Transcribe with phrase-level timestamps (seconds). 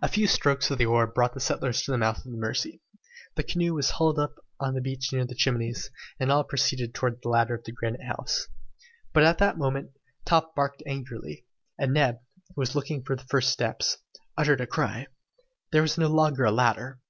[0.00, 2.80] A few strokes of the oar brought the settlers to the mouth of the Mercy.
[3.34, 7.20] The canoe was hauled up on the beach near the Chimneys, and all proceeded towards
[7.20, 8.48] the ladder of Granite House.
[9.12, 9.90] But at that moment,
[10.24, 11.44] Top barked angrily,
[11.78, 12.16] and Neb,
[12.54, 13.98] who was looking for the first steps,
[14.38, 15.08] uttered a cry.
[15.70, 17.00] There was no longer a ladder!